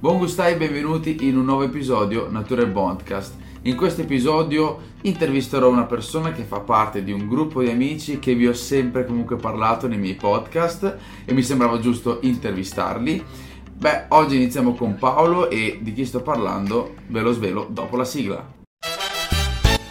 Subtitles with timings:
[0.00, 3.34] Buon gustai e benvenuti in un nuovo episodio Natura e Bondcast.
[3.62, 8.34] In questo episodio intervisterò una persona che fa parte di un gruppo di amici che
[8.34, 13.24] vi ho sempre comunque parlato nei miei podcast e mi sembrava giusto intervistarli.
[13.72, 18.04] Beh, oggi iniziamo con Paolo e di chi sto parlando ve lo svelo dopo la
[18.04, 18.52] sigla.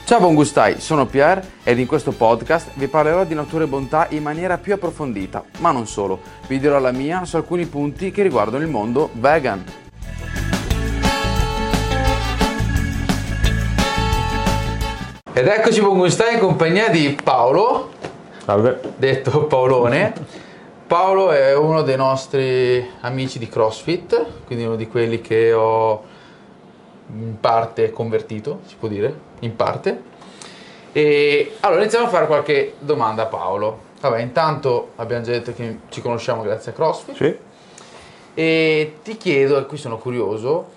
[0.06, 4.08] Ciao buon gustai, sono Pierre ed in questo podcast vi parlerò di natura e bontà
[4.12, 8.24] in maniera più approfondita, ma non solo, vi dirò la mia su alcuni punti che
[8.24, 9.66] riguardano il mondo vegan.
[15.38, 17.92] Ed eccoci buon gustai in compagnia di Paolo,
[18.44, 18.80] Salve.
[18.96, 20.12] detto Paolone.
[20.88, 26.04] Paolo è uno dei nostri amici di CrossFit, quindi uno di quelli che ho
[27.14, 30.02] in parte convertito, si può dire, in parte.
[30.92, 33.82] E allora iniziamo a fare qualche domanda a Paolo.
[34.02, 37.16] Vabbè, intanto abbiamo già detto che ci conosciamo grazie a CrossFit.
[37.16, 37.38] Sì.
[38.34, 40.70] E ti chiedo, e qui sono curioso,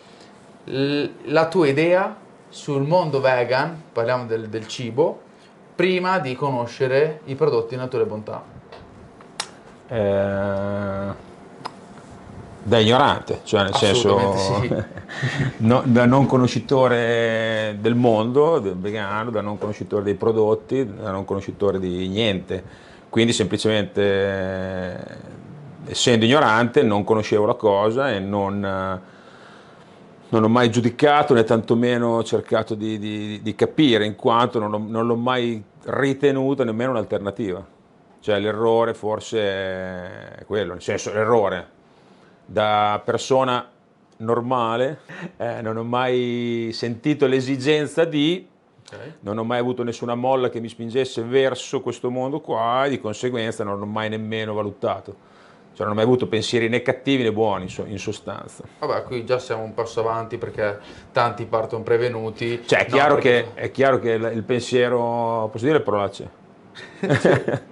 [0.65, 2.15] la tua idea
[2.51, 5.23] sul mondo vegan, parliamo del, del cibo,
[5.75, 8.43] prima di conoscere i prodotti natura e bontà.
[9.89, 11.29] Eh,
[12.63, 14.19] da ignorante, cioè nel senso
[15.59, 21.25] no- da non conoscitore del mondo, del vegano, da non conoscitore dei prodotti, da non
[21.25, 22.63] conoscitore di niente.
[23.09, 24.97] Quindi semplicemente eh,
[25.87, 29.01] essendo ignorante non conoscevo la cosa e non, eh,
[30.31, 34.85] non ho mai giudicato né tantomeno cercato di, di- di capire in quanto non, ho-
[34.87, 37.65] non l'ho mai ritenuto nemmeno un'alternativa.
[38.21, 41.69] Cioè l'errore forse è quello, nel senso l'errore
[42.45, 43.67] da persona
[44.19, 45.01] normale
[45.39, 48.47] eh, non ho mai sentito l'esigenza di,
[48.93, 48.99] Ok.
[49.21, 53.01] non ho mai avuto nessuna molla che mi spingesse verso questo mondo qua e di
[53.01, 55.29] conseguenza non ho mai nemmeno valutato.
[55.73, 58.65] Cioè non ho mai avuto pensieri né cattivi né buoni in so- in sostanza.
[58.81, 60.79] Vabbè, qui già siamo un passo avanti perché
[61.13, 62.63] tanti partono prevenuti.
[62.67, 66.31] Cioè è No, chiaro, perché- che, è chiaro che il pensiero, posso dire parolacce?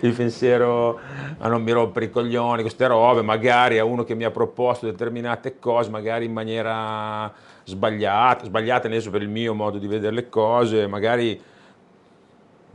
[0.00, 0.98] il pensiero
[1.38, 4.86] a non mi rompere i coglioni, queste robe, magari a uno che mi ha proposto
[4.86, 7.32] determinate cose, magari in maniera
[7.64, 11.40] sbagliata, sbagliata senso per il mio modo di vedere le cose, magari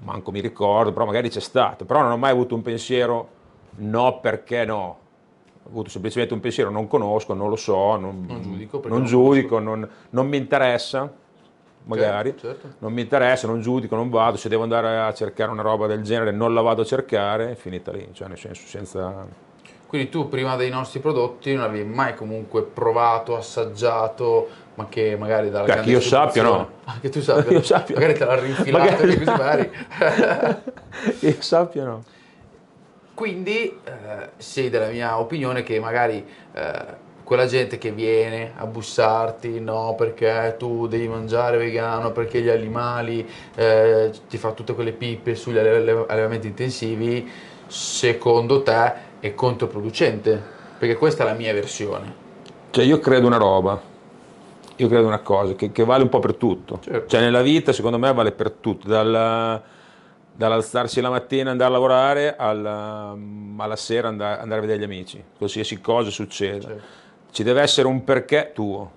[0.03, 3.35] manco mi ricordo, però magari c'è stato, però non ho mai avuto un pensiero
[3.77, 4.97] no perché no.
[5.63, 9.59] Ho avuto semplicemente un pensiero, non conosco, non lo so, non, Non giudico non giudico,
[9.59, 11.11] non, non mi interessa,
[11.83, 12.67] magari, Certo, certo.
[12.79, 16.03] non mi interessa, non giudico, non vado, se devo andare a cercare una roba del
[16.03, 19.25] genere non la vado a cercare, è finita lì, cioè nel senso senza...
[19.87, 25.49] Quindi tu prima dei nostri prodotti non avevi mai comunque provato, assaggiato, ma che magari
[25.49, 26.69] dalla Che grande io sappia, no.
[26.85, 27.51] Ah, che tu sappia.
[27.57, 27.95] Io sappia.
[27.95, 29.71] Magari te l'ha rinfilato Magari- così magari.
[31.21, 32.03] Io sappia no.
[33.17, 36.23] Quindi eh, sei della mia opinione che magari
[36.53, 36.85] eh,
[37.23, 43.27] quella gente che viene a bussarti, no, perché tu devi mangiare vegano, perché gli animali,
[43.55, 47.27] eh, ti fa tutte quelle pippe sugli alle- alle- allevamenti intensivi,
[47.65, 50.39] secondo te è controproducente?
[50.77, 52.13] Perché questa è la mia versione.
[52.69, 53.81] Cioè io credo una roba,
[54.75, 56.81] io credo una cosa che, che vale un po' per tutto.
[56.83, 57.07] Certo.
[57.07, 59.63] Cioè nella vita secondo me vale per tutto, dal-
[60.37, 63.17] dall'alzarsi la mattina e andare a lavorare alla,
[63.57, 66.67] alla sera andare, andare a vedere gli amici, qualsiasi cosa succeda.
[66.67, 66.83] Certo.
[67.31, 68.91] Ci deve essere un perché tuo.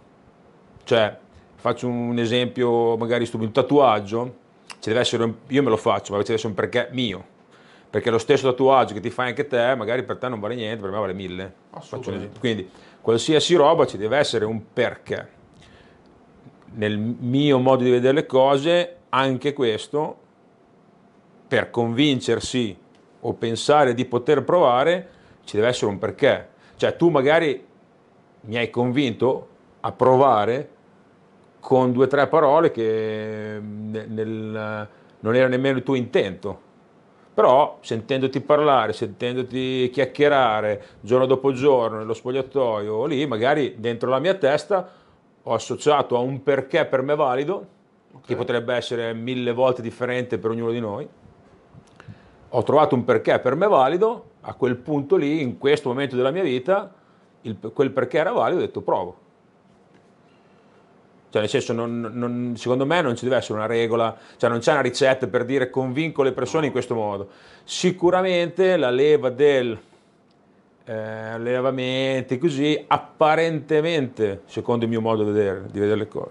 [0.84, 1.16] Cioè,
[1.56, 4.34] faccio un esempio magari stupido, un tatuaggio,
[4.80, 7.24] ci deve essere io me lo faccio, ma ci deve essere un perché mio.
[7.88, 10.82] Perché lo stesso tatuaggio che ti fai anche te, magari per te non vale niente,
[10.82, 11.54] per me vale mille.
[12.38, 15.38] Quindi, qualsiasi roba ci deve essere un perché.
[16.72, 20.18] Nel mio modo di vedere le cose, anche questo,
[21.50, 22.78] per convincersi
[23.22, 25.08] o pensare di poter provare,
[25.42, 26.48] ci deve essere un perché.
[26.76, 27.66] Cioè, tu magari
[28.42, 29.48] mi hai convinto
[29.80, 30.68] a provare
[31.58, 34.88] con due o tre parole che nel-
[35.18, 36.68] non era nemmeno il tuo intento.
[37.34, 44.34] Però sentendoti parlare, sentendoti chiacchierare giorno dopo giorno nello spogliatoio, lì magari dentro la mia
[44.34, 44.88] testa
[45.42, 47.66] ho associato a un perché per me valido,
[48.24, 51.08] che potrebbe essere mille volte differente per ognuno di noi.
[52.50, 56.30] Ho trovato un perché per me valido, a quel punto lì, in questo momento della
[56.30, 56.92] mia vita,
[57.42, 59.16] il- quel perché era valido, ho detto provo.
[61.30, 64.58] Cioè, nel senso, non- non- secondo me non ci deve essere una regola, cioè non
[64.58, 67.28] c'è una ricetta per dire convinco le persone in questo modo.
[67.64, 69.78] Sicuramente la leva del
[70.86, 76.30] eh, allevamenti così, apparentemente, secondo il mio modo di vedere, di vedere le cose,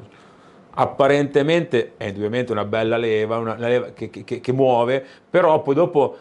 [0.79, 5.75] apparentemente è indubbiamente una bella leva, una, una leva che, che- che- muove, però poi
[5.75, 6.17] dopo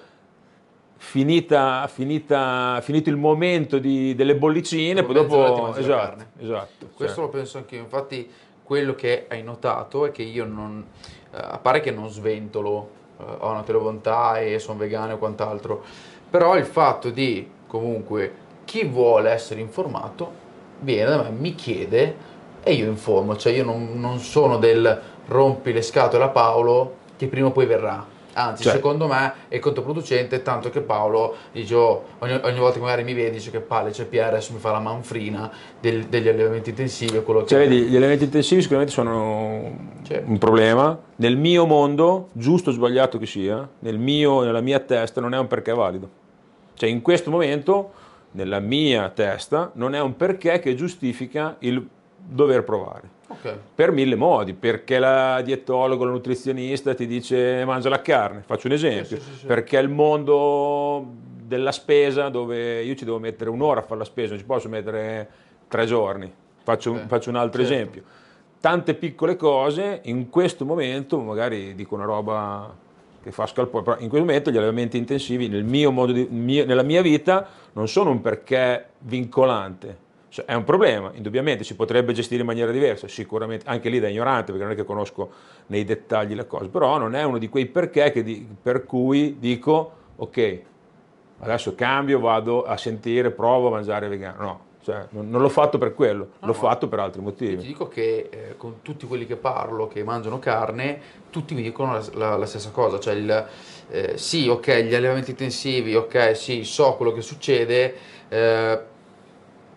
[0.96, 5.76] finita, finita, finito il momento di, delle bollicine, poi dopo...
[5.76, 6.88] Esatto, esatto.
[6.93, 7.25] Questo cioè.
[7.25, 8.28] lo penso anch'io, infatti
[8.64, 10.84] quello che hai notato è che io non...
[11.32, 12.90] Eh, a parte che non sventolo,
[13.20, 15.84] eh, ho una telebontà e sono vegano e quant'altro,
[16.28, 20.46] però il fatto di comunque chi vuole essere informato
[20.81, 22.37] viene da me, mi chiede
[22.68, 27.26] e io informo, cioè io non, non sono del rompi le scatole a Paolo che
[27.26, 28.16] prima o poi verrà.
[28.34, 28.74] Anzi, cioè.
[28.74, 33.12] secondo me è controproducente, tanto che Paolo dice, oh, ogni, ogni, volta che magari mi
[33.14, 35.50] vedi dice che palle c'è Pierre, adesso mi fa la manfrina
[35.80, 37.20] del, degli allenamenti intensivi.
[37.22, 39.76] Quello cioè, vedi, gli allenamenti intensivi sicuramente sono
[40.06, 40.22] cioè.
[40.24, 40.96] un problema.
[41.16, 45.38] Nel mio mondo, giusto o sbagliato che sia, nel mio, nella mia testa non è
[45.38, 46.08] un perché valido.
[46.74, 47.90] Cioè, in questo momento,
[48.32, 51.84] nella mia testa, non è un perché che giustifica il
[52.28, 53.16] dover provare.
[53.28, 53.56] Okay.
[53.75, 58.72] Per mille modi, perché la dietologo, la nutrizionista ti dice mangia la carne, faccio un
[58.75, 61.04] esempio, sì, sì, sì, perché il mondo
[61.44, 64.69] della spesa dove io ci devo mettere un'ora a fare la spesa, non ci posso
[64.69, 65.28] mettere
[65.69, 66.30] tre giorni,
[66.62, 67.06] faccio, okay.
[67.06, 67.75] faccio un altro certo.
[67.75, 68.02] esempio.
[68.60, 72.75] Tante piccole cose, in questo momento, magari dico una roba
[73.22, 76.64] che fa scalpore, però in questo momento gli allenamenti intensivi nel mio modo di, mio,
[76.64, 80.06] nella mia vita non sono un perché vincolante,
[80.38, 84.08] cioè, è un problema, indubbiamente si potrebbe gestire in maniera diversa, sicuramente anche lì da
[84.08, 85.31] ignorante perché non è che conosco
[85.67, 89.93] nei dettagli le cose, però non è uno di quei perché di, per cui dico
[90.17, 90.61] ok,
[91.40, 95.76] adesso cambio, vado a sentire, provo a mangiare vegano, no, cioè, non, non, l'ho fatto
[95.76, 97.56] per quello, no, l'ho fatto per altri motivi.
[97.56, 101.00] Ti dico che eh, con tutti quelli che parlo che mangiano carne,
[101.31, 103.46] tutti mi dicono la, la, la stessa cosa, cioè il,
[103.90, 107.94] eh, sì, ok, gli allevamenti intensivi, ok, sì, so quello che succede,
[108.29, 108.96] eh,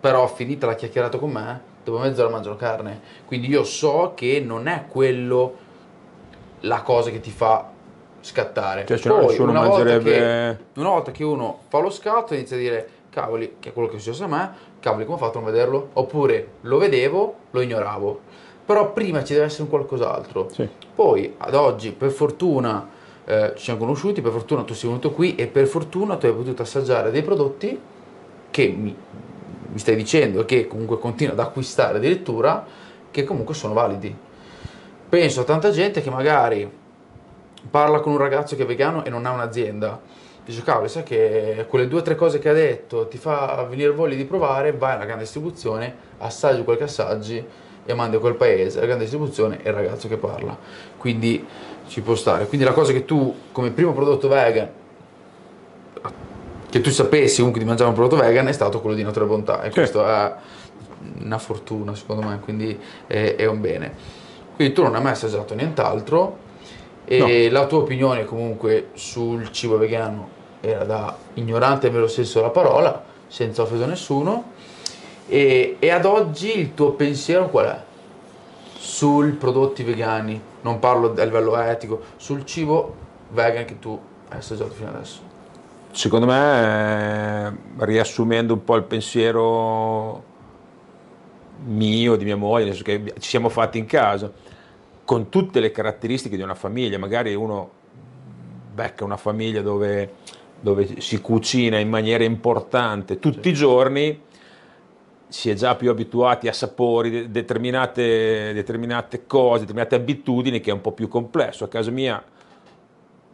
[0.02, 3.00] però finita la chiacchierata con me, dopo mezz'ora mangiano carne.
[3.26, 5.70] Quindi io so che non è quello
[6.62, 7.70] la cosa che ti fa
[8.20, 8.86] scattare.
[8.86, 10.12] Cioè, Poi, una, mangerebbe...
[10.12, 13.74] volta che, una volta che uno fa lo scatto inizia a dire cavoli, che è
[13.74, 15.90] quello che è successo a me, cavoli come ho fatto a non vederlo?
[15.94, 18.20] Oppure lo vedevo, lo ignoravo.
[18.66, 20.50] Però prima ci deve essere un qualcos'altro.
[20.50, 20.68] Sì.
[20.96, 22.88] Poi ad oggi, per fortuna,
[23.26, 26.34] eh, ci siamo conosciuti, per fortuna tu sei venuto qui e per fortuna tu hai
[26.34, 27.80] potuto assaggiare dei prodotti
[28.50, 28.96] che mi,
[29.72, 32.66] mi stai dicendo che comunque continua ad acquistare addirittura,
[33.10, 34.14] che comunque sono validi.
[35.10, 36.70] Penso a tanta gente che magari
[37.70, 40.00] parla con un ragazzo che è vegano e non ha un'azienda.
[40.44, 43.92] Dice, cavolo, sai che quelle due o tre cose che ha detto ti fa venire
[43.92, 47.46] voglia di provare, vai alla grande distribuzione, assaggi qualche assaggi
[47.86, 50.58] e mandi a quel paese, la grande distribuzione e il ragazzo che parla.
[50.98, 51.46] Quindi
[51.88, 52.48] ci può stare.
[52.48, 54.70] Quindi la cosa che tu come primo prodotto vegan
[56.72, 59.62] che tu sapessi comunque di mangiare un prodotto vegan è stato quello di Natura Bontà
[59.62, 59.74] e sì.
[59.74, 60.34] questo è
[61.20, 63.94] una fortuna secondo me, quindi è, è, un bene.
[64.56, 66.38] Quindi tu non hai mai assaggiato nient'altro
[67.04, 67.52] e no.
[67.52, 73.04] la tua opinione comunque sul cibo vegano era da ignorante nel vero senso della parola,
[73.28, 74.52] senza offesa a nessuno
[75.28, 77.82] e, e ad oggi il tuo pensiero qual è?
[78.78, 82.96] Sul prodotti vegani, non parlo a livello etico, sul cibo
[83.30, 85.31] vegan che tu hai assaggiato fino adesso.
[85.92, 90.24] Secondo me, eh, riassumendo un po' il pensiero
[91.66, 94.32] mio, di mia moglie, nel senso che ci siamo fatti in casa,
[95.04, 97.70] con tutte le caratteristiche di una famiglia, magari uno
[98.74, 100.14] becca una famiglia dove,
[100.62, 104.22] dove si cucina in maniera importante tutti i giorni,
[105.28, 110.82] si è già più abituati a sapori, determinate, determinate cose, determinate abitudini che è un
[110.82, 111.66] po' più complesso.
[111.66, 112.24] A casa mia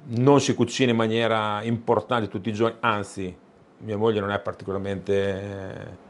[0.09, 3.35] non si cucina in maniera importante tutti i giorni, anzi
[3.79, 6.05] mia moglie non è particolarmente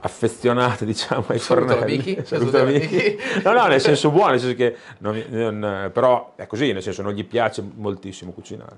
[0.00, 2.24] affezionata diciamo ai Saluto fornelli amici.
[2.24, 3.16] Saluto amici.
[3.44, 7.02] no no nel senso buono nel senso che non, non, però è così nel senso
[7.02, 8.76] non gli piace moltissimo cucinare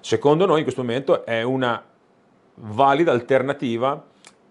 [0.00, 1.82] secondo noi in questo momento è una
[2.56, 4.04] valida alternativa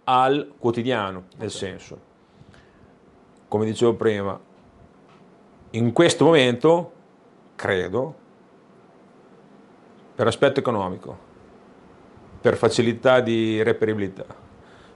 [0.06, 1.50] al quotidiano nel okay.
[1.50, 2.00] senso
[3.48, 4.40] come dicevo prima
[5.72, 6.92] in questo momento
[7.56, 8.22] credo
[10.16, 11.18] per aspetto economico,
[12.42, 14.26] per facilità di reperibilità,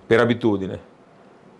[0.06, 0.96] per abitudine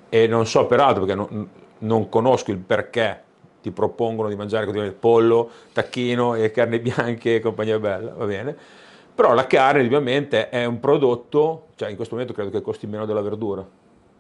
[0.10, 1.50] e non so peraltro perché non,
[1.80, 3.24] non conosco il perché
[3.62, 8.56] ti propongono di mangiare continuamente pollo, tacchino e carne bianche e compagnia bella, va bene?
[9.14, 13.06] Però la carne ovviamente è un prodotto, cioè in questo momento credo che costi meno
[13.06, 13.68] della verdura,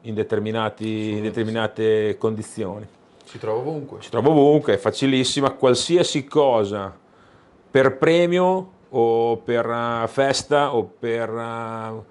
[0.01, 2.88] in, in determinate condizioni.
[3.24, 4.01] Si trova ovunque.
[4.01, 6.96] Si trova ovunque, è facilissima, qualsiasi cosa
[7.70, 12.03] per premio o per uh, festa o per uh,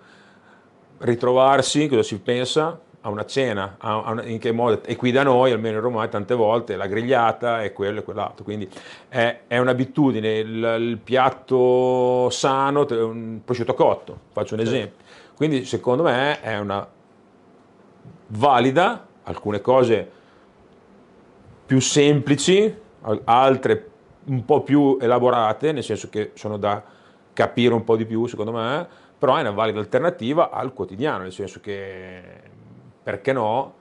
[0.98, 2.80] ritrovarsi, cosa si pensa?
[3.06, 6.08] a una cena, a, a in che modo, e qui da noi, almeno in Roma,
[6.08, 8.68] tante volte la grigliata è quello e quell'altro, quindi
[9.08, 15.04] è, è un'abitudine, il, il, piatto sano, un prosciutto cotto, faccio un esempio.
[15.36, 16.84] Quindi secondo me è una
[18.28, 20.10] valida, alcune cose
[21.64, 22.74] più semplici,
[23.24, 23.90] altre
[24.26, 26.82] un po' più elaborate, nel senso che sono da
[27.32, 28.86] capire un po' di più secondo me,
[29.18, 32.22] però è una valida alternativa al quotidiano, nel senso che,
[33.02, 33.74] perché no,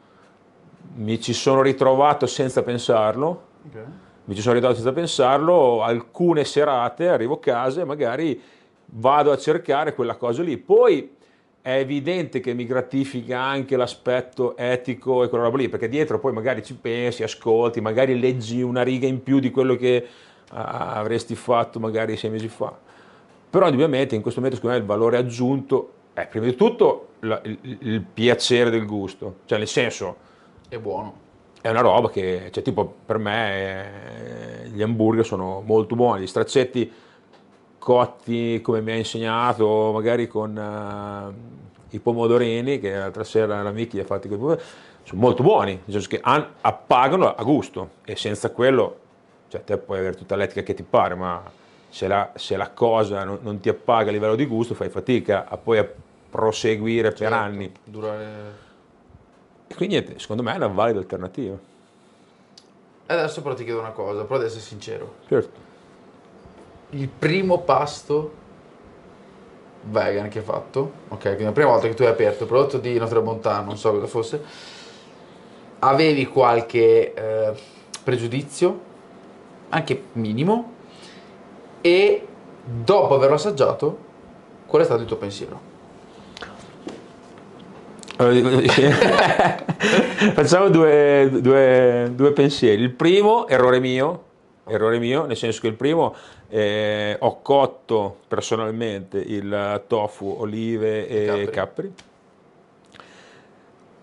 [0.96, 3.84] mi ci sono ritrovato senza pensarlo, okay.
[4.26, 8.42] mi ci sono ritrovato senza pensarlo, alcune serate arrivo a casa e magari
[8.88, 11.14] vado a cercare quella cosa lì, poi
[11.62, 16.32] è evidente che mi gratifica anche l'aspetto etico e quella roba lì, perché dietro poi
[16.32, 20.08] magari ci pensi, ascolti, magari leggi una riga in più di quello che
[20.50, 22.74] avresti fatto magari sei mesi fa.
[23.50, 27.40] Però ovviamente in questo momento secondo me il valore aggiunto è prima di tutto la,
[27.44, 30.34] il, il, piacere del gusto, cioè nel senso...
[30.68, 31.24] È buono.
[31.62, 36.28] È una roba che, cioè tipo per me eh, gli hamburger sono molto buoni, gli
[36.28, 36.92] straccetti
[37.78, 44.00] cotti come mi ha insegnato, magari con uh, i pomodorini, che l'altra sera l'amica gli
[44.00, 44.58] ha fatti con
[45.04, 49.02] sono molto buoni, nel senso che appagano a gusto e senza quello,
[49.56, 51.44] cioè te puoi avere tutta l'etica che ti pare, ma
[51.90, 55.48] se la, se la cosa non, non, ti appaga a livello di gusto fai fatica
[55.48, 55.88] a poi a
[56.30, 57.72] proseguire certo, per anni.
[57.84, 58.64] Durare...
[59.68, 61.58] E quindi niente, secondo me è una valida alternativa.
[63.08, 65.16] Adesso però ti chiedo una cosa, però devi essere sincero.
[65.28, 65.74] Certo
[66.96, 68.44] il primo pasto
[69.88, 72.78] vegan che hai fatto, ok, quindi la prima volta che tu hai aperto il prodotto
[72.78, 74.42] di Notre Montana, non so cosa fosse,
[75.80, 77.54] avevi qualche eh,
[78.04, 78.94] pregiudizio,
[79.76, 80.72] anche minimo,
[81.82, 82.26] e
[82.64, 83.98] dopo averlo assaggiato,
[84.66, 85.74] qual è stato il tuo pensiero?
[90.34, 92.82] Facciamo due, due, due pensieri.
[92.82, 94.24] Il primo, errore mio,
[94.68, 96.16] errore mio, nel senso che il primo
[96.48, 101.52] eh, ho cotto personalmente il tofu, olive e capri.
[101.52, 101.94] capri.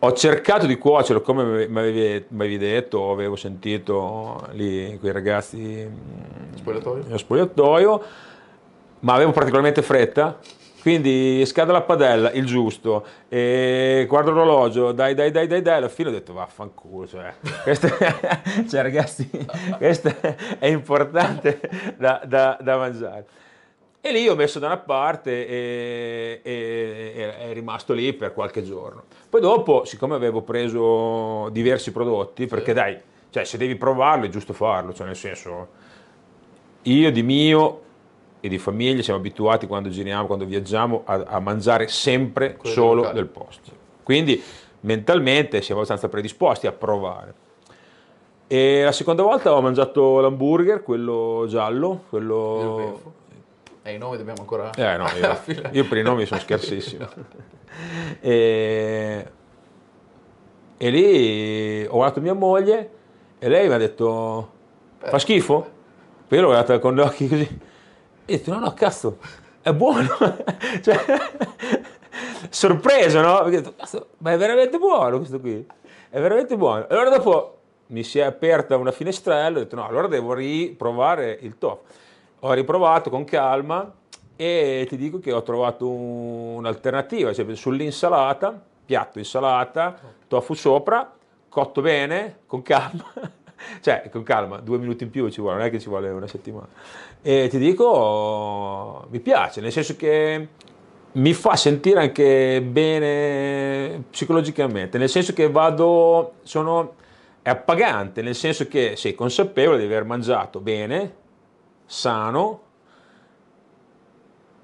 [0.04, 5.88] Ho cercato di cuocerlo come mi avevi, avevi detto, avevo sentito lì quei ragazzi
[6.56, 7.04] spogliatoio.
[7.04, 8.02] nello spogliatoio,
[9.00, 10.38] ma avevo particolarmente fretta
[10.82, 15.88] quindi scade la padella, il giusto, e guardo l'orologio, dai, dai, dai, dai, dai, alla
[15.88, 17.32] fine ho detto vaffanculo, cioè,
[17.62, 17.87] questo,
[18.68, 19.30] cioè ragazzi,
[19.78, 20.12] questo
[20.59, 21.61] è importante
[21.97, 23.26] da, da, da, mangiare.
[24.04, 28.64] E lì ho messo da una parte e, e, e è rimasto lì per qualche
[28.64, 29.04] giorno.
[29.30, 32.99] Poi dopo, siccome avevo preso diversi prodotti, perché dai,
[33.30, 35.68] cioè, se devi provarlo è giusto farlo, cioè nel senso,
[36.82, 37.80] io di mio
[38.40, 42.94] e di famiglia siamo abituati quando giriamo, quando viaggiamo a, a mangiare sempre Quello solo
[42.94, 43.14] locale.
[43.14, 43.71] del posto.
[44.02, 44.42] Quindi
[44.80, 47.35] mentalmente siamo abbastanza predisposti a provare.
[48.49, 53.21] E la seconda volta ho mangiato l'hamburger, quello giallo, quello...
[53.82, 54.70] E i nomi dobbiamo ancora...
[54.70, 57.08] Eh no, io, io per i nomi sono scarsissimo.
[58.20, 59.30] e,
[60.76, 62.90] e lì ho guardato mia moglie
[63.38, 64.50] e lei mi ha detto
[64.98, 65.70] fa schifo?
[66.28, 67.60] Poi io l'ho guardata con gli occhi così
[68.24, 69.18] e ho detto, no, no, cazzo,
[69.60, 70.08] è buono.
[70.80, 71.04] cioè,
[72.48, 73.42] sorpreso, no?
[73.42, 75.66] Perché ho detto, cazzo, ma è veramente buono questo qui.
[76.08, 76.88] È veramente buono.
[76.88, 77.58] E allora dopo
[77.88, 81.82] mi si è aperta una finestrella, ho detto, no, allora devo riprovare il tofu.
[82.44, 83.92] Ho riprovato con calma
[84.37, 91.12] e ti dico che ho trovato un, un'alternativa, cioè sull'insalata, piatto insalata, tofu sopra,
[91.49, 93.04] cotto bene, con calma
[93.80, 96.26] cioè, con calma, due minuti in più ci vuole, non è che ci vuole una
[96.26, 96.68] settimana.
[97.20, 100.49] E ti dico, mi piace, nel senso che
[101.12, 106.94] mi fa sentire anche bene psicologicamente, nel senso che vado, sono,
[107.42, 111.20] è appagante, nel senso che sei consapevole di aver mangiato bene,
[111.92, 112.61] sano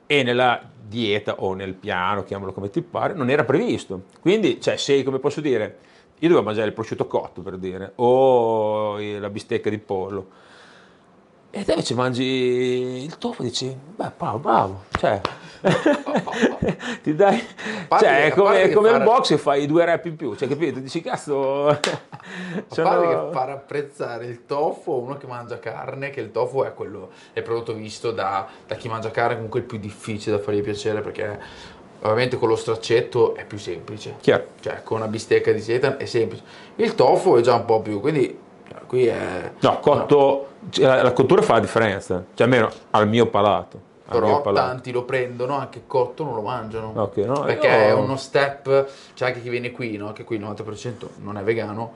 [0.06, 4.04] e nella dieta o nel piano, chiamalo come ti pare, non era previsto.
[4.20, 5.78] Quindi, cioè, sei, come posso dire,
[6.18, 10.28] io dovevo mangiare il prosciutto cotto per dire, o la bistecca di pollo.
[11.50, 15.20] E te invece mangi il tofu e dici, beh, bravo, bravo, cioè,
[17.02, 17.42] ti dai,
[17.98, 18.98] cioè, è come, come fare...
[18.98, 20.80] il box e fai due rap in più, cioè, capito?
[20.80, 21.68] Dici, cazzo...
[21.68, 21.78] A
[22.68, 22.88] sono...
[22.88, 26.74] parte che far apprezzare il tofu a uno che mangia carne, che il tofu è
[26.74, 30.42] quello, è il prodotto visto da, da chi mangia carne, comunque il più difficile da
[30.42, 34.16] fargli piacere, perché Ovviamente con lo straccetto è più semplice.
[34.20, 34.44] Chiaro.
[34.60, 36.42] Cioè, con una bistecca di seitan è semplice.
[36.76, 38.38] Il tofu è già un po' più, quindi
[38.86, 39.50] qui è...
[39.58, 40.16] No, cotto,
[40.60, 40.70] no.
[40.70, 43.86] Cioè, la cottura fa la differenza, cioè almeno al mio palato.
[44.08, 46.92] Però tanti lo prendono, anche cotto non lo mangiano.
[46.96, 50.12] Ok, no, Perché io- è uno step, c'è anche chi viene qui, no?
[50.12, 51.92] che qui il 90% non è vegano.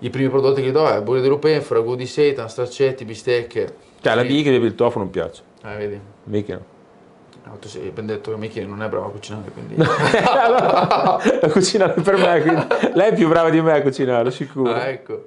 [0.00, 3.76] I primi prodotti che gli do è burro di rupen, frago di seitan, straccetti, bistecche.
[4.00, 5.42] Cioè, la bichi il tofu non piace.
[5.64, 6.00] Eh, vedi.
[6.24, 6.60] Mica
[7.44, 7.58] no.
[7.58, 9.74] Tu sei ben detto che Michi non è bravo a cucinare, quindi...
[9.82, 14.72] allora, a cucinare per me, quindi lei è più brava di me a cucinare, sicuro.
[14.72, 15.26] Ah, ecco.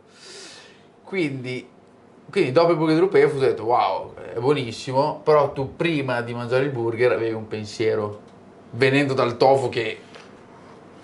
[1.03, 1.67] Quindi,
[2.29, 6.65] quindi dopo il burger Rupen ho detto wow, è buonissimo, però tu prima di mangiare
[6.65, 8.19] il burger avevi un pensiero,
[8.71, 9.99] venendo dal tofu che...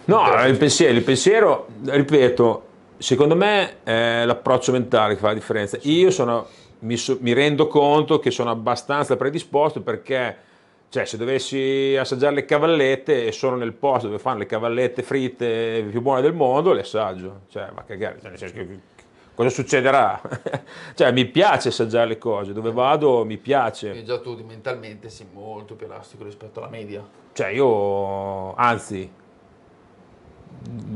[0.05, 2.63] No, il pensiero, il pensiero, ripeto,
[2.97, 5.77] secondo me è l'approccio mentale che fa la differenza.
[5.83, 6.47] Io sono,
[6.79, 10.35] mi, so- mi rendo conto che sono abbastanza predisposto perché,
[10.89, 15.85] cioè, se dovessi assaggiare le cavallette e sono nel posto dove fanno le cavallette fritte
[15.89, 17.41] più buone del mondo, le assaggio.
[17.47, 18.79] Cioè, ma cagare, cioè, nel senso che-
[19.33, 20.21] cosa succederà?
[20.95, 23.89] cioè, mi piace assaggiare le cose, dove vado mi piace.
[23.89, 27.03] Quindi già tu mentalmente sei molto più elastico rispetto alla media.
[27.33, 29.09] Cioè, io, anzi,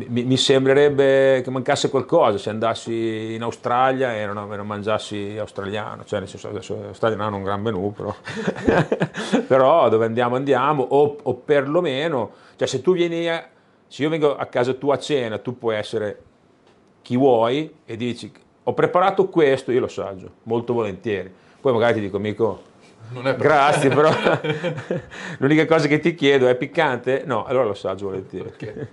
[0.07, 5.37] mi, mi sembrerebbe che mancasse qualcosa se andassi in Australia e non, e non mangiassi
[5.39, 6.03] australiano.
[6.05, 8.13] Cioè, nel senso, adesso l'Australia non hanno un gran menù, però.
[9.47, 10.83] però dove andiamo, andiamo.
[10.83, 13.47] O, o perlomeno, cioè, se tu vieni, a-
[13.87, 16.21] se io vengo a casa tua a cena, tu puoi essere
[17.05, 18.31] chi vuoi e dici,
[18.63, 21.31] ho preparato questo, io lo assaggio, molto volentieri.
[21.61, 22.63] Poi magari ti dico, amico,
[23.37, 24.09] Grazie, però
[25.37, 27.21] l'unica cosa che ti chiedo è piccante?
[27.23, 28.47] No, allora lo assaggio volentieri.
[28.47, 28.87] Ok.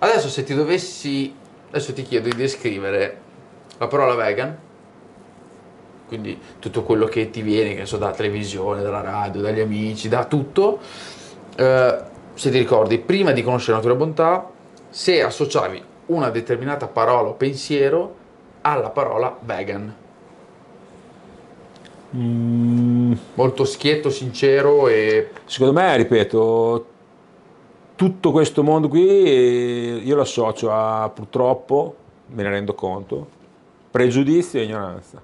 [0.00, 1.34] Adesso se ti dovessi,
[1.70, 3.18] adesso ti chiedo di descrivere
[3.78, 4.54] la parola vegan,
[6.06, 10.26] quindi tutto quello che ti viene, che so, dalla televisione, dalla radio, dagli amici, da
[10.26, 10.78] tutto,
[11.56, 11.98] eh,
[12.34, 14.50] se ti ricordi, prima di conoscere Natura e Bontà,
[14.90, 18.14] se associavi una determinata parola o pensiero
[18.62, 19.94] alla parola vegan.
[22.16, 26.86] Mm, Molto schietto, sincero e secondo me, ripeto,
[27.94, 31.96] tutto questo mondo qui io lo associo a purtroppo,
[32.28, 33.28] me ne rendo conto,
[33.90, 35.22] pregiudizio e ignoranza.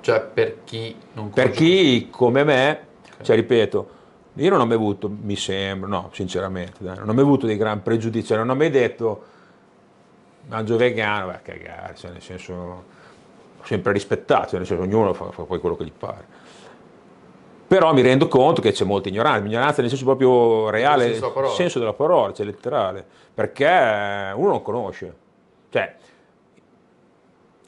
[0.00, 2.86] cioè per chi non Per chi come me,
[3.22, 3.88] cioè ripeto,
[4.40, 7.56] io non ho mai avuto, mi sembra, no, sinceramente, dai, non ho mai avuto dei
[7.56, 9.24] gran pregiudizi, non ho mai detto
[10.48, 15.12] mangio vegano, vai a cagare, cioè nel senso, ho sempre rispettato, cioè nel senso ognuno
[15.12, 16.38] fa, fa poi quello che gli pare.
[17.66, 21.32] Però mi rendo conto che c'è molta ignoranza, ignoranza nel senso proprio reale, senso della
[21.32, 21.54] parola.
[21.54, 25.14] senso della parola, cioè letterale, perché uno non conosce.
[25.68, 25.96] Cioè,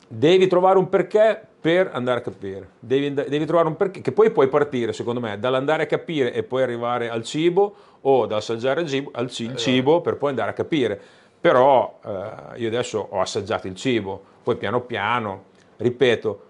[0.09, 2.71] devi trovare un perché per andare a capire.
[2.81, 6.43] Devi, devi trovare un perché, che poi puoi partire, secondo me, dall'andare a capire e
[6.43, 10.31] poi arrivare al cibo o da assaggiare il cibo, al ci- il cibo per poi
[10.31, 11.01] andare a capire.
[11.41, 15.45] Però eh, io adesso ho assaggiato il cibo, poi piano piano,
[15.77, 16.43] ripeto,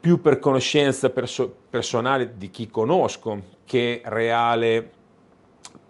[0.00, 4.90] più per conoscenza perso- personale di chi conosco che reale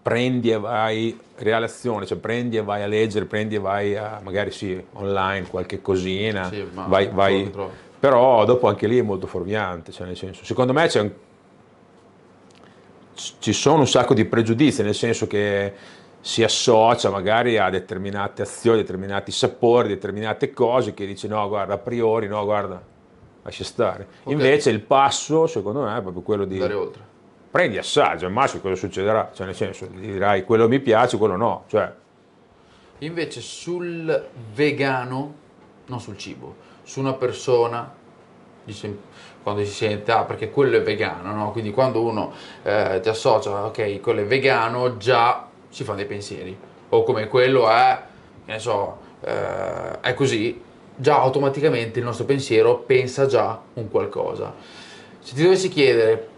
[0.00, 4.20] prendi e vai, reale azione, cioè prendi e vai a leggere, prendi e vai a,
[4.22, 7.50] magari sì, online, qualche cosina, Sì, vai, vai-.
[7.99, 11.13] Però dopo anche lì è molto fuorviante, cioè nel senso, secondo me c'è un-
[13.39, 15.73] ci sono un sacco di pregiudizi, nel senso che
[16.21, 21.79] si associa magari a determinate azioni, determinati sapori, determinate cose che dice no, guarda, a
[21.79, 22.83] priori, no, guarda,
[23.43, 24.07] lascia stare.
[24.25, 24.33] Ok.
[24.33, 27.03] Invece il passo, secondo me, è proprio quello di andare oltre.
[27.51, 29.31] prendi assaggio, massimo cosa succederà?
[29.33, 31.65] Cioè, nel senso, dirai quello mi piace, quello no.
[31.69, 31.93] Cioè,
[33.01, 35.35] Invece sul vegano,
[35.87, 36.55] non sul cibo,
[36.87, 37.92] su una persona,
[39.42, 41.51] quando si sente, ah perché quello è vegano, no?
[41.51, 46.57] Quindi quando uno eh, ti associa, ok, quello è vegano, già si fa dei pensieri.
[46.90, 48.01] O come quello è,
[48.44, 50.62] che ne so, eh, è così,
[50.94, 54.55] già automaticamente il nostro pensiero pensa già un qualcosa.
[55.18, 56.29] Se ti dovessi chiedere,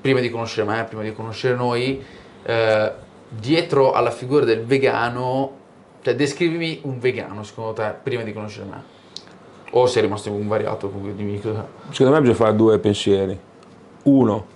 [0.00, 2.04] prima di conoscere me, prima di conoscere noi,
[2.44, 2.92] eh,
[3.28, 5.58] dietro alla figura del vegano,
[6.02, 9.03] cioè descrivimi un vegano secondo te prima di conoscere me.
[9.76, 11.66] O sei rimasto invariato, dimmi cosa.
[11.90, 13.36] secondo me bisogna fare due pensieri.
[14.04, 14.46] Uno,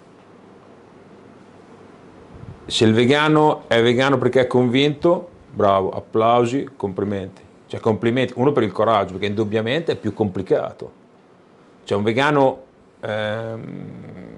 [2.66, 7.42] se il vegano è vegano perché è convinto, bravo, applausi, complimenti.
[7.66, 10.92] Cioè complimenti, uno per il coraggio, perché indubbiamente è più complicato.
[11.83, 12.62] Cioè un vegano
[13.00, 14.37] ehm,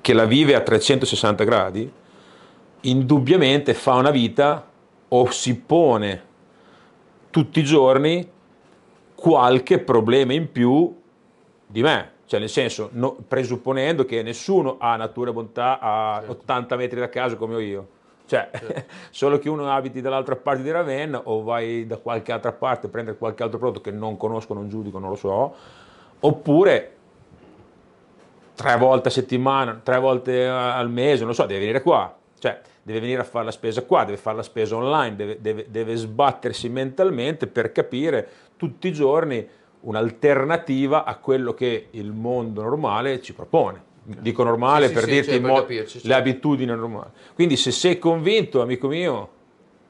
[0.00, 1.92] che la vive a 360 gradi,
[2.82, 4.68] indubbiamente fa una vita
[5.08, 6.22] o si pone
[7.30, 8.30] tutti i giorni
[9.22, 10.92] qualche problema in più
[11.64, 12.10] di me.
[12.26, 16.32] Cioè, nel senso, no- presupponendo che nessuno ha natura e bontà a Certo.
[16.32, 17.86] 80 metri da casa come ho io.
[18.26, 18.50] Cioè,
[19.10, 22.88] solo che uno abiti dall'altra parte di Ravenna o vai da qualche altra parte a
[22.90, 25.54] prendere qualche altro prodotto che non conosco, non giudico, non lo so,
[26.18, 26.96] oppure
[28.56, 32.12] tre volte a settimana, tre volte al mese, non lo so, deve venire qua.
[32.40, 35.66] Cioè, deve venire a fare la spesa qua, deve fare la spesa online, deve, deve,
[35.70, 39.46] deve sbattersi mentalmente per capire tutti i giorni
[39.80, 43.90] un'alternativa a quello che il mondo normale ci propone.
[44.04, 46.08] Dico normale sì, per sì, dirti cioè, per mo- capirci, cioè.
[46.08, 47.10] le abitudini normali.
[47.34, 49.28] Quindi se sei convinto, amico mio,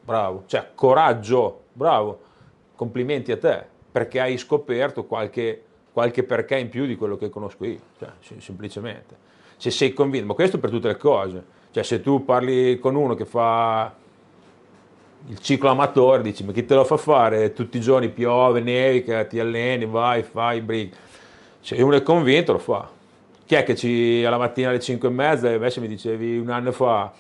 [0.04, 2.20] bravo, cioè coraggio, bravo,
[2.74, 7.64] complimenti a te, perché hai scoperto qualche, qualche perché in più di quello che conosco
[7.64, 9.30] io, cioè, semplicemente.
[9.56, 13.14] Se sei convinto, ma questo per tutte le cose, cioè se tu parli con uno
[13.14, 13.92] che fa
[15.28, 17.52] il ciclo amatore, dici ma chi te lo fa fare?
[17.52, 20.92] Tutti i giorni piove, nevica, ti alleni, vai, fai, brighi.
[21.60, 22.88] Se uno è convinto lo fa.
[23.46, 26.72] Chi è che ci, alla mattina alle 5 e mezza, invece mi dicevi un anno
[26.72, 27.10] fa,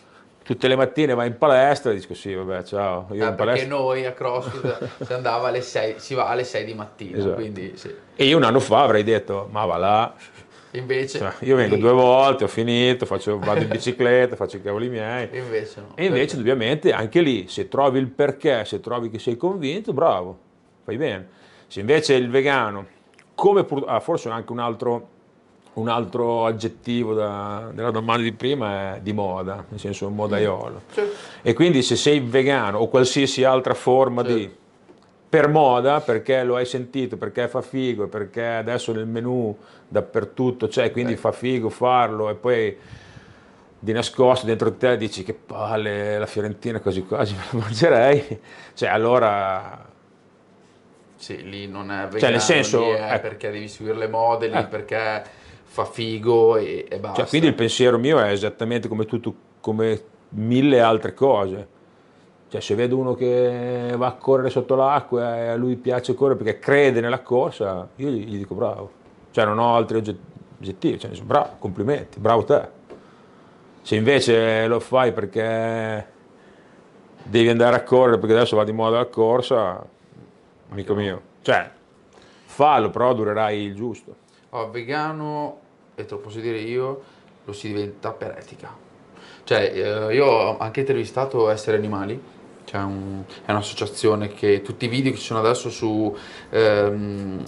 [0.42, 3.08] tutte le mattine vai in palestra, dico sì, vabbè, ciao.
[3.12, 6.74] Io eh, perché noi a CrossFit si andava alle 6, si va alle 6 di
[6.74, 7.34] mattina, esatto.
[7.34, 7.94] quindi sì.
[8.14, 10.14] E io un anno fa avrei detto, ma va là,
[10.74, 14.88] Invece, cioè, io vengo due volte, ho finito, faccio, vado in bicicletta, faccio i cavoli
[14.88, 15.28] miei.
[15.30, 15.92] E invece, no.
[15.94, 20.38] e invece ovviamente anche lì, se trovi il perché, se trovi che sei convinto, bravo,
[20.84, 21.28] fai bene.
[21.66, 22.86] Se invece il vegano,
[23.34, 25.08] come pur, ah, forse anche un altro,
[25.74, 30.82] un altro aggettivo da, della domanda di prima è di moda, nel senso un modaiolo.
[30.90, 31.16] Certo.
[31.42, 34.38] E quindi se sei vegano o qualsiasi altra forma certo.
[34.38, 34.50] di
[35.32, 39.56] per moda, perché lo hai sentito, perché fa figo, perché adesso nel menù
[39.88, 41.16] dappertutto c'è, quindi eh.
[41.16, 42.76] fa figo farlo e poi
[43.78, 48.40] di nascosto dentro te dici che palle la Fiorentina così quasi me la mangerei,
[48.74, 49.88] cioè allora...
[51.16, 53.20] Sì, lì non è vegano, cioè, nel senso, è ecco.
[53.22, 54.66] perché devi seguire le mode, lì eh.
[54.66, 55.22] perché
[55.62, 57.22] fa figo e, e basta.
[57.22, 61.71] Cioè, quindi il pensiero mio è esattamente come tutto, come mille altre cose
[62.52, 66.36] cioè, se vedo uno che va a correre sotto l'acqua e a lui piace correre
[66.36, 68.90] perché crede nella corsa, io gli, gli dico bravo.
[69.30, 69.96] Cioè, non ho altri
[70.58, 72.68] oggettivi, cioè, bravo, complimenti, bravo te.
[73.80, 76.06] Se invece lo fai perché
[77.22, 79.82] devi andare a correre perché adesso va di moda la corsa,
[80.68, 81.70] amico mio, cioè,
[82.44, 84.14] fallo, però durerai il giusto.
[84.50, 85.58] Oh, vegano,
[85.94, 87.02] e te lo posso dire io,
[87.46, 88.90] lo si diventa per etica.
[89.44, 92.40] Cioè, eh, io ho anche intervistato Essere Animali,
[92.72, 96.14] un, è un'associazione che tutti i video che ci sono adesso su,
[96.50, 97.42] ehm,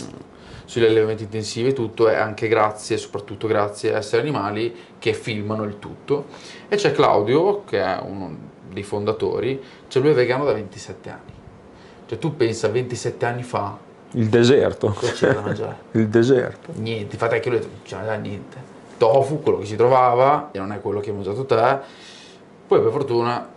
[0.64, 5.64] sugli allevamenti intensivi e tutto è anche grazie, soprattutto grazie a Essere Animali che filmano
[5.64, 6.26] il tutto.
[6.68, 11.32] E c'è Claudio, che è uno dei fondatori, cioè lui è vegano da 27 anni.
[12.06, 13.78] Cioè tu pensa 27 anni fa...
[14.16, 14.88] Il deserto.
[14.88, 15.76] Cosa c'era da mangiare?
[15.92, 16.72] il deserto.
[16.76, 18.72] Niente, infatti anche lui non c'era niente.
[18.96, 21.78] Tofu, quello che si trovava, e non è quello che hai mangiato te.
[22.66, 23.53] Poi per fortuna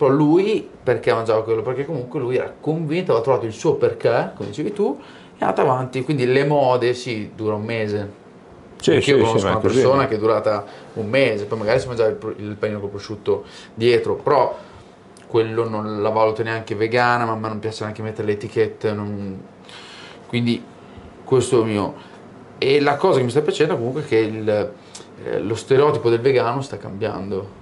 [0.00, 1.60] però lui perché mangiava quello?
[1.60, 4.98] Perché comunque lui era convinto, aveva trovato il suo perché, come dicevi tu,
[5.36, 6.02] è andato avanti.
[6.04, 8.10] Quindi le mode, sì, dura un mese.
[8.80, 11.80] Sì, Perché sì, io conosco sì, una persona che è durata un mese, poi magari
[11.80, 14.56] si mangiava il, il panino col prosciutto dietro, però
[15.26, 18.94] quello non la valuto neanche vegana, ma a me non piace neanche mettere le etichette,
[18.94, 19.38] non...
[20.28, 20.64] quindi
[21.24, 21.94] questo è il mio.
[22.56, 26.20] E la cosa che mi sta piacendo comunque è che il, eh, lo stereotipo del
[26.20, 27.58] vegano sta cambiando.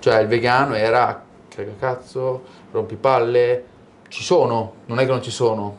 [0.00, 3.64] Cioè il vegano era frega cazzo, rompipalle,
[4.08, 5.76] ci sono, non è che non ci sono,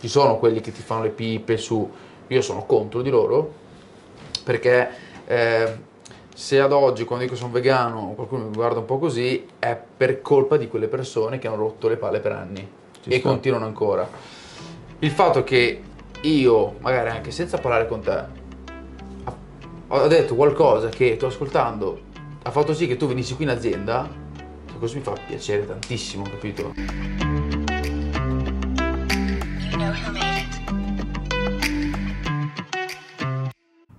[0.00, 1.90] ci sono quelli che ti fanno le pipe su,
[2.26, 3.52] io sono contro di loro,
[4.44, 4.90] perché
[5.26, 5.78] eh,
[6.34, 10.20] se ad oggi quando dico sono vegano qualcuno mi guarda un po' così, è per
[10.20, 12.68] colpa di quelle persone che hanno rotto le palle per anni
[13.00, 13.28] ci e sta.
[13.28, 14.08] continuano ancora.
[14.98, 15.82] Il fatto che
[16.22, 18.42] io, magari anche senza parlare con te,
[19.88, 22.00] ho detto qualcosa che sto ascoltando
[22.42, 24.08] ha fatto sì che tu venissi qui in azienda
[24.78, 26.72] questo mi fa piacere tantissimo, capito?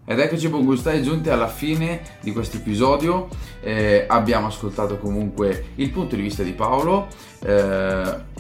[0.08, 3.28] Ed eccoci buon gustai giunti alla fine di questo episodio,
[3.62, 7.08] eh, abbiamo ascoltato comunque il punto di vista di Paolo,
[7.40, 8.34] eh,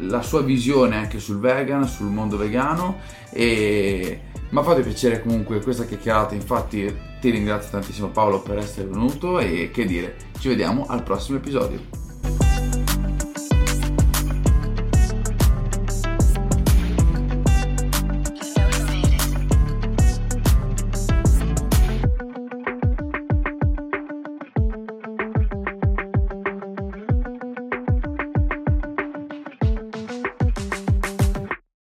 [0.00, 2.98] la sua visione anche sul vegan, sul mondo vegano
[3.30, 8.86] e mi ha fatto piacere comunque questa chiacchierata, infatti ti ringrazio tantissimo Paolo per essere
[8.86, 12.07] venuto e che dire, ci vediamo al prossimo episodio.